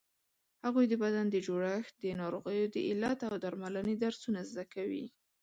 [0.65, 5.05] هغوی د بدن د جوړښت، د ناروغیو د علت او درملنې درسونه زده کوي.